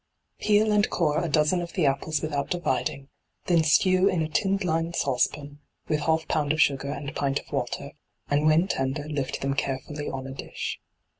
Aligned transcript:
Peel 0.39 0.71
and 0.71 0.89
core 0.89 1.23
a 1.23 1.29
dozen 1.29 1.61
of 1.61 1.73
the 1.73 1.85
apples 1.85 2.21
without 2.23 2.49
dividing, 2.49 3.07
then 3.45 3.63
stew 3.63 4.07
in 4.07 4.23
a 4.23 4.27
tin 4.27 4.57
lined 4.57 4.95
saucepan 4.95 5.59
with 5.87 5.99
half 5.99 6.27
pound 6.27 6.51
of 6.51 6.59
sugar 6.59 6.89
and 6.89 7.13
pint 7.15 7.39
of 7.39 7.51
water, 7.51 7.91
and 8.27 8.47
when 8.47 8.67
tender 8.67 9.07
lift 9.07 9.41
them 9.41 9.53
carefully 9.53 10.09
on 10.09 10.25
a 10.25 10.31
dish. 10.33 10.79